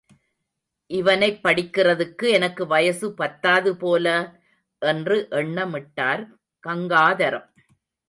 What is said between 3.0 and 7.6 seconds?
பத்தாது போல! என்று எண்ணமிட்டார் கங்காதரம்.